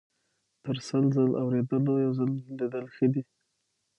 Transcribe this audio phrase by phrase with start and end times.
[0.63, 3.21] -تر سل ځل اوریدلو یو ځل لیدل ښه دي.